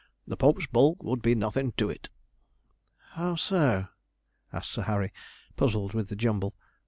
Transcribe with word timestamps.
The 0.25 0.35
Pope's 0.35 0.65
bull 0.65 0.97
would 1.01 1.21
be 1.21 1.35
nothin' 1.35 1.73
to 1.73 1.87
it!' 1.91 2.09
'How 3.11 3.35
so?' 3.35 3.85
asked 4.51 4.71
Sir 4.71 4.81
Harry, 4.81 5.13
puzzled 5.57 5.93
with 5.93 6.07
the 6.07 6.15
jumble. 6.15 6.55